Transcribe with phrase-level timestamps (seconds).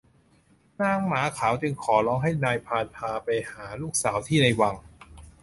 [0.81, 4.75] นางหมาขาวจึงขอร้องให้นายพรานพาไปหาลูกสาวที่ในวัง